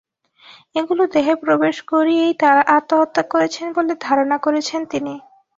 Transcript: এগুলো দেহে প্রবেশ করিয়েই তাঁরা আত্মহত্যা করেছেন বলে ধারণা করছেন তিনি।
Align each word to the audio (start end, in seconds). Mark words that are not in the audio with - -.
এগুলো 0.75 1.03
দেহে 1.13 1.33
প্রবেশ 1.43 1.75
করিয়েই 1.91 2.33
তাঁরা 2.41 2.61
আত্মহত্যা 2.77 3.23
করেছেন 3.31 3.67
বলে 3.77 3.93
ধারণা 4.01 4.37
করছেন 4.37 4.81
তিনি। 4.91 5.13